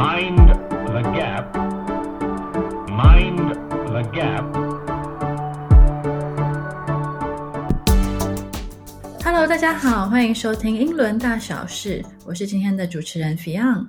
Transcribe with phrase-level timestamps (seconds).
[0.00, 0.38] Mind
[0.86, 1.54] the gap.
[2.88, 3.52] Mind
[3.84, 4.44] the gap.
[9.22, 13.88] Hello，大家好，欢迎收听英伦大小事，我是今天的主持人 Fion。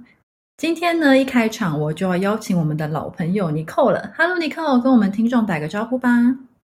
[0.57, 4.11] 今天呢，一开场我就要邀请我们的老朋友 Nicole 了。
[4.17, 6.09] Hello Nicole，跟我们听众打个招呼吧。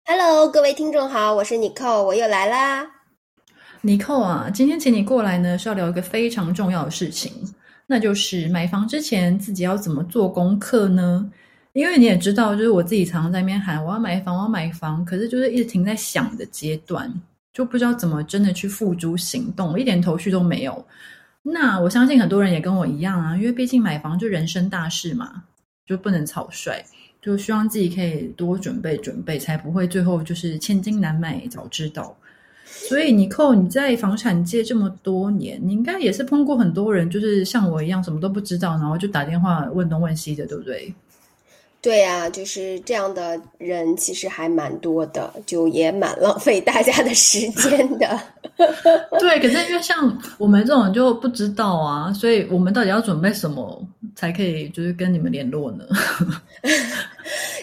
[0.06, 2.84] Hello，各位听众好，我是 Nicole，我又来啦。
[3.84, 7.32] Nicole 啊，今天请你过来呢，是要聊一个非常重要的事情，
[7.90, 11.28] 那就是买房之前自己要怎么做功课呢？
[11.72, 17.10] 因为你也知道，就是我自己常常在那边喊我要买房，我要买房，可是就是一直停在想的阶段，
[17.52, 20.84] 就不知道怎么真的去付诸行动，一点头绪都没有。
[21.42, 25.44] 那我相信很多人也跟我一样啊，因为毕竟买房就人生大事嘛，
[25.86, 26.84] 就不能草率，
[27.22, 32.14] 就希望自己可以多准备准备，才不会最后就是千金难买早知道。
[32.70, 40.94] 所以，你扣，你在房产界这么多年，你应该也是碰过很多人，就是像我一样什么都不知道，然后就打电话问东问西的，对不对？
[41.80, 48.20] 对呀、就是这样的人，其实还蛮多的，就也蛮浪费大家的时间的。
[49.20, 53.80] 对，可是因为像我们这种就不知道啊，所以我们到底要准备什么
[54.16, 55.84] 才可以就是跟你们联络呢？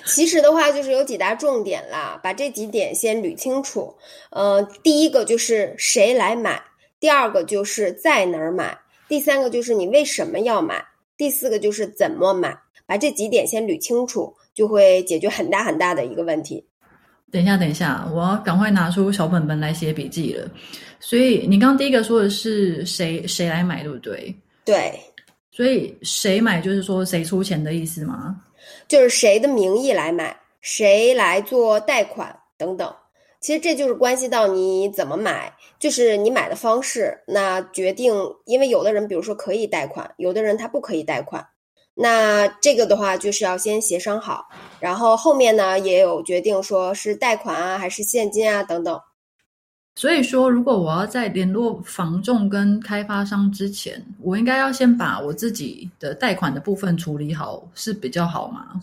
[0.06, 3.94] 其实的话，就是有几大重点啦，把这几点先捋清楚。
[4.30, 6.61] 呃，第一个就是谁来买，
[7.00, 10.86] 第二个就是在哪儿买，第三个就是你为什么要买，
[11.17, 12.58] 第四个就是怎么买。
[12.88, 16.64] 把这几点先捋清楚，就会解决很大很大的一个问题。
[17.31, 20.48] 等一下，等一下，我要赶快拿出小本本来写笔记了。
[21.00, 24.36] 所以你刚刚第一个说的是谁谁来买，对不对？
[24.64, 24.94] 对，
[25.52, 28.39] 所以谁买就是说谁出钱的意思吗？
[28.88, 32.95] 就是谁的名义来买，谁来做贷款等等。
[33.41, 41.47] 其实这就是关系到你怎么买，就是你买的方式，那决定，因为有的人比如说可以贷款，有的人他不可以贷款。
[41.93, 44.47] 那这个的话，就是要先协商好，
[44.80, 48.99] 然后后面呢也有决定，说是贷款啊，还是现金啊等等。
[49.95, 58.82] 所以说，如果我要在联络房仲跟开发商之前，我应该要先把我自己的贷款的部分处理好，是比较好吗？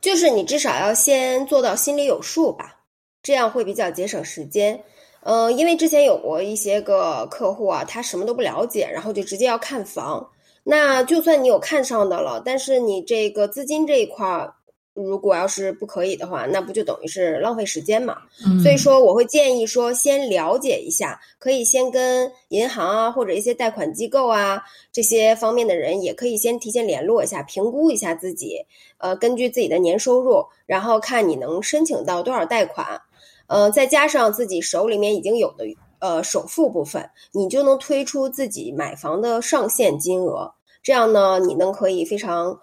[0.00, 2.80] 就是你至少要先做到心里有数吧，
[3.22, 4.82] 这样会比较节省时间。
[5.20, 10.28] 呃，因为之前有过一些个客户啊，他什么都不了解，然后就直接要看房。
[10.64, 14.52] 那就算你有看上的了，但是你这个资金这一块儿，
[14.94, 18.18] 如果要是不可以的话，那不就等于是浪费时间嘛？
[18.44, 28.58] 嗯，所以说，我会建议说，先了解一下，可以先跟银行啊，或者一些贷款机构啊这些方面的人，也可以先提前联络一下，评估一下自己，
[28.98, 33.00] 呃，根据自己的年收入，然后看你能申请到多少贷款，
[33.46, 35.64] 呃，再加上自己手里面已经有的
[36.00, 42.58] 呃首付部分，你就能推出自己买房的上限金额，这样呢，你能可以非常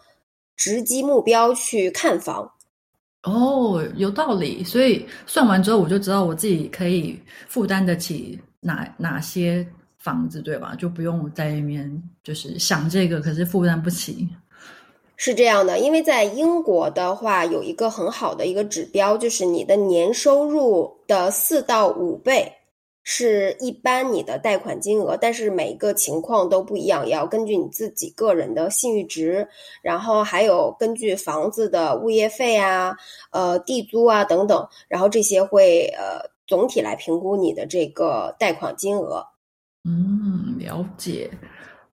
[0.60, 2.52] 直击目标去看房。
[3.24, 4.62] 哦，有道理。
[4.62, 9.66] 所以算完之后，我就知道我自己可以负担得起哪哪些
[9.98, 10.76] 房子，对吧？
[10.78, 14.28] 就不用在那边就是想这个，可是负担不起。
[15.16, 22.52] 是这样的，因为在英国的话，有一个很好的一个指标，就是你的年收入的四到五倍
[23.12, 29.48] 是一般你的贷款金额，但是每个情况都不一样，也要根据你自己个人的信誉值，
[29.82, 32.96] 然后还有根据房子的物业费啊、
[33.32, 39.26] 呃地租啊等等，然后这些会呃总体来评估你的这个贷款金额。
[39.86, 41.32] 嗯，了解。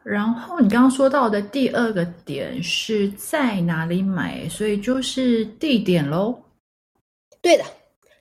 [0.02, 6.38] 然后你刚刚说到的第二个点是在哪里买，所以就是地点喽。
[7.40, 7.64] 对的，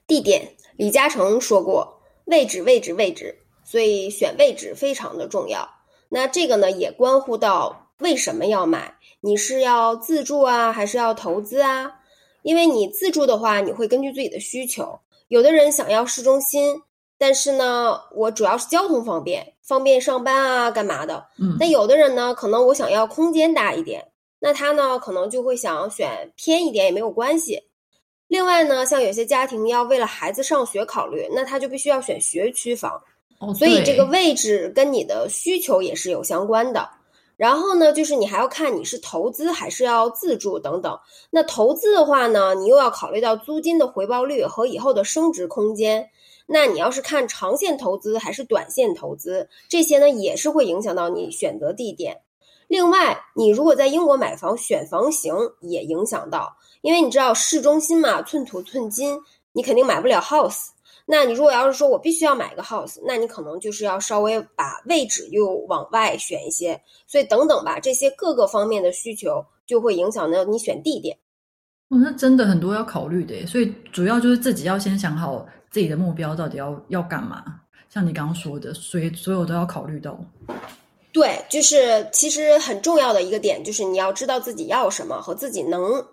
[0.06, 1.95] 地点，李嘉诚说过，
[2.26, 5.68] 位置，位置，位置，所以选位置非常的重要。
[6.08, 11.92] 那这个呢，也关乎到为什么要买，你是要自住啊，还是要投资啊？
[12.42, 14.98] 因为你自住的话，你会根据自己的需求，
[15.28, 16.80] 有的人想要市中心，
[17.18, 21.26] 但是呢，我主要是交通方便，方便上班啊，干嘛的？
[21.38, 27.62] 嗯，那有的人呢，可能我想要空间大一点，那他呢，可能就会想选偏一点也没有关系。
[28.28, 33.00] 另外呢，像有些家庭要为了孩子上学考虑，那他就必须要选学区房，
[33.38, 36.88] 哦，所以这个位置跟你的需求也是有相关的。
[37.36, 40.98] 然后呢，就是你还要看你是投资还是要自住等等。
[41.30, 46.08] 那投资的话呢，你又要考虑到租金的回报率和以后的升值空间。
[46.46, 52.22] 那你要是看长线投资还是短线投资，这些呢也是会影响到你选择地点。
[52.68, 59.18] 另外，你如果在英国买房，选房型也影响到，因为你知道市中心嘛，寸土寸金，
[59.52, 60.68] 你肯定买不了 house。
[61.08, 71.16] 那你如果要是说我必须要买一个 house，那你可能就是要稍微把位置又往外选一些，所以等等吧，这些各个方面的需求就会影响到你选地点。
[71.90, 77.44] 哦，那真的很多要考虑的，所以主要就是自己要先想好自己的目标到底要要干嘛。
[77.88, 80.18] 像你刚刚说的，所以所有都要考虑到。
[81.16, 86.06] 对，就是其实很重要的一个点，就是你要知道自己要什么和自己能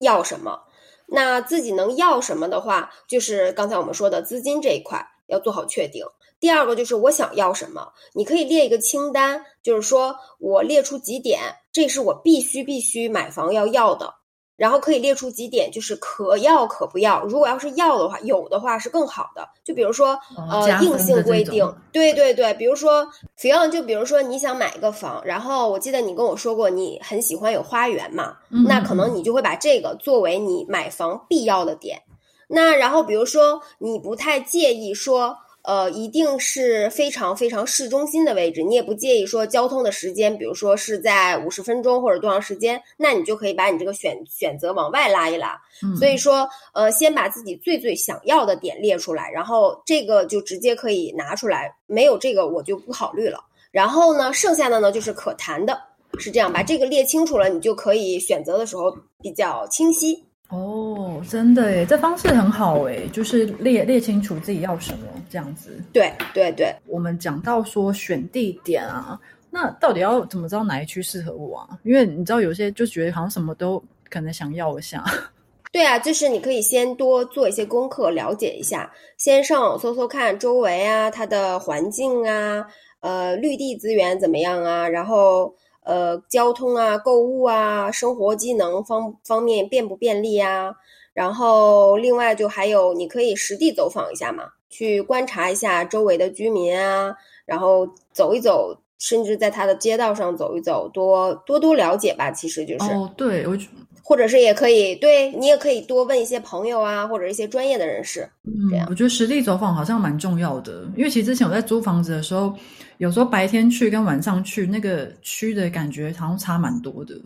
[0.00, 0.60] 要什么。
[1.06, 6.04] 那自己能要什么的话，就是刚才我们说的资金这一块要做好确定。
[6.40, 11.40] 第二个就是我想要什么，你可以列一个清单，就是说我列出几点，
[11.70, 14.12] 这是我必须必须买房要要的。
[14.58, 17.24] 然后可以列出几点，就是可要可不要。
[17.24, 19.48] 如果要是要的话，有的话是更好的。
[19.64, 22.52] 就比如说，呃，硬性规定，对对对。
[22.54, 32.02] 比如说 f i o n 就比如说你想买一个房，然后我记得你跟我说过你很喜欢有花园嘛，那可能你就会把这个作为你买房必要的点。
[32.48, 35.38] 那然后比如说你不太介意说。
[35.62, 45.60] 呃，一定是非常非常市中心的位置，你也不介意说交通的时间，比如说是在五十分钟或者多长时间，那你就可以把你这个选选择往外拉一拉。
[45.98, 53.38] 所以说，呃，先把自己最最想要的点列出来，然后这个就直接可以拿出来，没有这个我就不考虑了。
[53.70, 55.78] 然后呢，剩下的呢就是可谈的，
[56.18, 60.24] 是这样，把这个列清楚了，你就可以选择的时候比较清晰。
[60.48, 65.78] 哦，真的诶，这方式很好诶，就是列列清楚自己要什么这样子。
[65.92, 71.78] 对对对，我们讲到说选地点啊，那到底要怎么知道哪一区适合我啊？
[71.82, 75.04] 因为你知道有些就觉得好像什么都可能想要一下。
[75.70, 82.66] 对啊，就是你可以先多做一些功课，了解一下，先上网搜搜看周围啊，它的环境啊，
[83.00, 85.54] 呃，绿地资源怎么样啊，然后。
[85.88, 90.70] 呃，交通啊，购物啊，生活机能方方面便不便利啊？
[91.14, 97.14] 然后另外就还有，你可以实地走访一下嘛，去观察一下周围的居民啊，
[97.46, 102.30] 然后走一走，甚至在他的街道上走一走，多多多了解吧。
[102.30, 103.56] 其实就是哦，对我。
[104.00, 108.26] 或者是也可以，对你也可以多问一些朋友啊，或者一些专业的人士。
[108.44, 112.54] 嗯，我觉得实地走访好像蛮重要的，因为其实之前我在租房子的时候，
[112.98, 117.18] 有时候白天去跟晚上去那个区的感觉好像差蛮多的。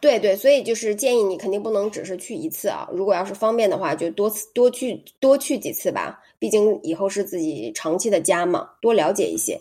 [0.00, 9.60] 对对，所以就是建议你肯定不能只是去一次啊，如果要是方便的话，就多次多去多去几次吧，毕竟以后是自己长期的家嘛，多了解一些。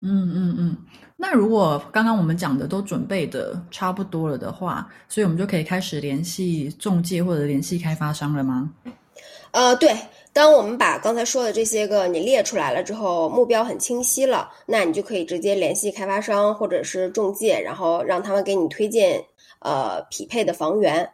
[0.00, 0.76] 嗯嗯嗯。
[1.16, 8.72] 那如果刚刚我们讲的都准备的差不多了的话，所以我们就可以开始联系中介或者联系开发商了吗？
[9.50, 9.92] 呃，对，
[10.32, 19.24] 当我们把刚才说的这些个你列出来了之后，目标很清晰了，那你就可以直接联系开发商或者是中介，然后让他们给你推荐
[19.60, 21.10] 呃匹配的房源。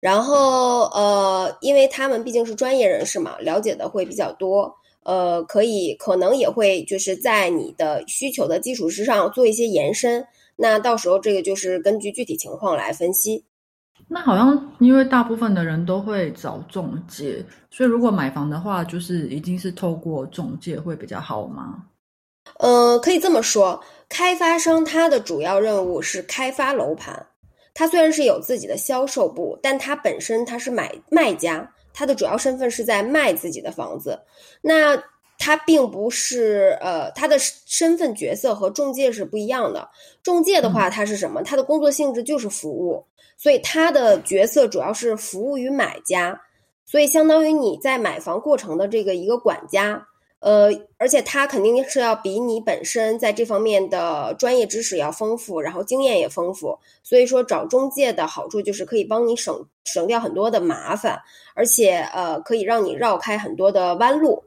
[0.00, 4.74] 然后呃，因为他们毕竟是专业人士嘛，了解的会比较多。
[5.02, 10.26] 呃，可以，可能也会就是在你的需求的基础之上做一些延伸。
[10.56, 13.44] 那到时候这个就是根据具体情况来分析。
[14.08, 21.84] 那好像因为大部分的人都会找中介，所以如果买房的话，就是一定是透过中介会比较好吗？
[22.58, 27.26] 呃，可以这么说，开发商他的主要任务是开发楼盘，
[27.72, 31.70] 他虽然是有自己的销售部，但他本身他是买卖家。
[31.92, 34.16] 他的主要身份是在卖自己的房子，
[34.62, 34.96] 那
[35.40, 39.88] 他并不是呃，他的身份角色和中介是不一样的。
[40.22, 41.42] 中介的话，他是什么？
[41.42, 43.02] 他的工作性质就是服务，
[43.38, 46.38] 所以他的角色主要是服务于买家，
[46.84, 50.06] 所以相当于你在买房过程的这个一个管家。
[50.40, 56.78] 呃，而且他肯定是要比你本身在这方面的专业知识要丰富，然后经验也丰富。
[57.02, 61.18] 所以说找中介的好处就是可以帮你省省掉很多的麻烦，
[61.54, 64.42] 而且呃可以让你绕开很多的弯路。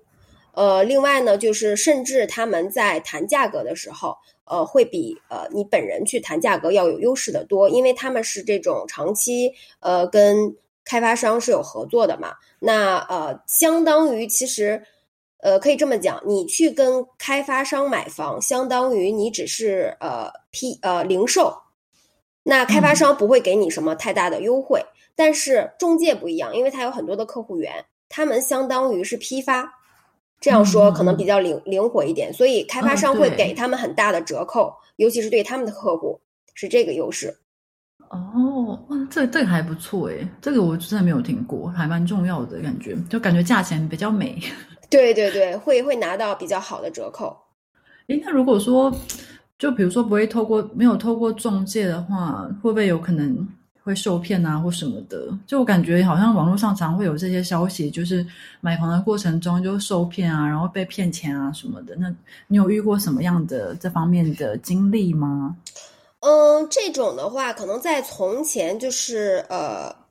[0.54, 10.56] 呃，另外呢，就是甚至他们在谈价格的时候，呃，会比呃你本人去谈价格要有优势的多，因为他们是这种长期呃跟
[10.86, 12.34] 开发商是有合作的嘛。
[12.60, 14.84] 那呃，相当于其实。
[15.46, 21.54] 呃，可以这么讲，你去跟开发商买房，相当于你只是呃批呃零售，
[22.44, 24.82] 那开发商不会给你什么太大的优惠。
[25.18, 29.70] 但是中介不一样，因为他有很多的客户源，他们相当于是批发，
[30.44, 36.20] 这样说可能比较灵灵活一点，所以开发商会给他们很大的折扣，尤其是对他们的客户
[36.54, 37.34] 是这个优势。
[38.10, 44.38] 哦，哇，这这个还不错诶，这个我真的没有听过，还蛮重要的感觉，就感觉价钱比较美。
[44.92, 47.38] 对对对，会会拿到比较好的折扣。
[48.08, 48.94] 诶，那如果说，
[49.58, 53.48] 就比如说不会透过没有透过中介的话，会不会有可能
[53.84, 55.28] 会受骗啊或什么的。
[55.46, 58.26] 就我感觉好像网络上常会有这些消息，就是
[58.62, 61.96] 买房的过程中就受骗啊，然后被骗钱啊什么的。
[61.98, 62.14] 那
[62.48, 65.56] 你有遇过什么样的这方面的经历吗？
[66.22, 70.03] 嗯，这种的话，可能在从前就是呃。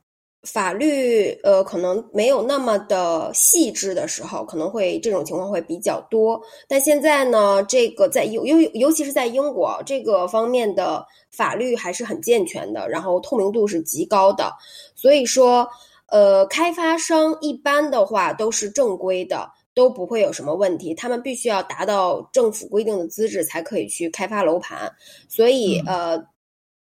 [0.42, 6.40] 法律呃，可能没有那么的细致的时候，可能会这种情况会比较多。
[6.66, 14.52] 但现在呢，这个在尤尤尤其是在英国这个方面的法律还是很健全的，然后透明度是极高的。
[14.96, 15.68] 所以说，
[16.08, 20.92] 呃，开发商一般的话都是正规的，都不会有什么问题。
[20.92, 24.92] 他们必须要达到政府规定的资质才可以去开发楼盘。
[25.28, 26.31] 所以呃。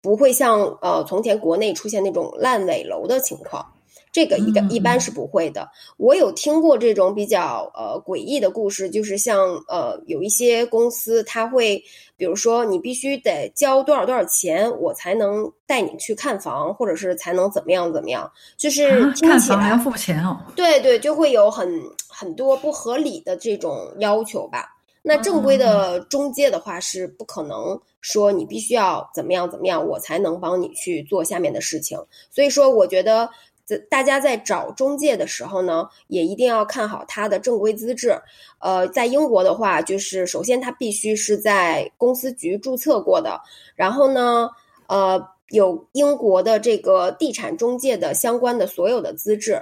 [0.03, 3.65] 不会像呃从前国内出现那种烂尾楼的情况，
[4.11, 5.67] 这个一个一般是不会的。
[5.97, 11.83] 我有听过这种比较呃诡异的故事，就是像呃有一些公司，他会
[12.17, 20.37] 比如说你必须得交多少多少钱，我才能带你去看房，或者是才能怎么样怎么样，就是看房还要付钱哦。
[20.57, 24.77] 对对，就会有很很多不合理的这种要求吧。
[25.05, 31.99] 那正规的中介的话是不可能说你必须要怎么样怎么样，我才能帮你去做下面的事情。
[32.31, 33.29] 所以说，我觉得
[33.65, 38.17] 在大家在找中介的时候呢，也一定要看好他的正规资质。
[38.61, 43.41] 呃，在英国的话，就是首先他必须是在公司局注册过的，
[43.75, 44.49] 然后呢，
[44.87, 49.61] 呃，有英国的这个地产中介的相关的所有的资质，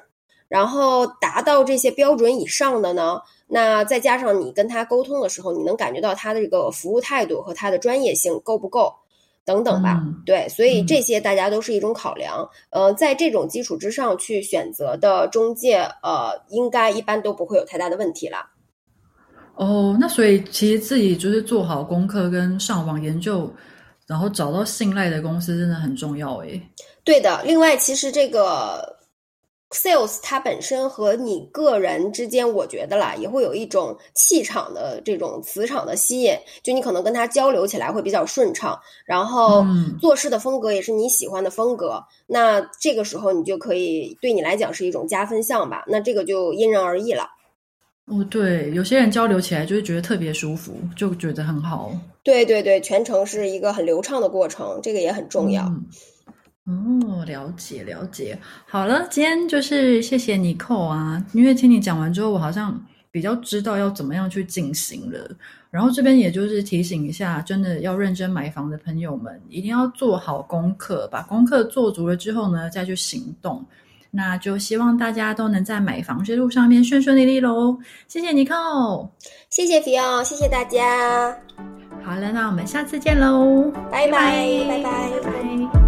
[0.48, 3.22] 然后达到这些标准以上的呢。
[3.52, 8.94] 那再加上你跟他沟通的时候，你能感觉到他的这个服务态度和他的专业性够不够，
[9.44, 10.00] 等等吧。
[10.24, 12.48] 对，所以这些大家都是一种考量。
[12.70, 18.38] 呃，在这种基础之上去选择的中介，呃，应该一般都不会有太大的问题了。
[19.56, 23.52] 哦，那所以其实自己就是做好功课跟上网研究，
[24.06, 26.36] 然后找到信赖的公司真的很重要。
[26.36, 26.62] 诶，
[27.02, 27.42] 对的。
[27.44, 28.99] 另外，其实这个。
[29.70, 39.64] Sales 它本身和你个人之间，我觉得啦，也会有一种气场的这种磁场的吸引，就你可能跟他交流起来会比较顺畅，然后
[40.00, 47.28] 做事的风格也是你喜欢的风格，那这个时候你就可以对你来讲是一种加分项吧，那这个就因人而异了。
[48.06, 51.92] 哦，对，有些人交流起来就会觉得特别舒服，就觉得很好。
[52.24, 55.72] 对对对，全程是一个很流畅的过程，这个也很重要。
[56.70, 58.38] 哦，了解了解。
[58.66, 65.30] 好了，今天就是谢谢你扣啊，因为听你讲完之后，我好像比较知道要怎么样去进行了。
[65.70, 73.64] 然后这边也就是提醒一下，真的要认真买房的朋友们，一定要做好功课，把功课做足了之后呢，再去行动。
[74.12, 77.78] 那就希望大家都能在买房之路上面顺顺利利喽。
[78.08, 79.08] 谢谢你扣，
[79.48, 81.32] 谢谢皮奥，谢谢大家。
[82.02, 85.79] 好了，那我们下次见喽，拜拜，拜拜，拜拜。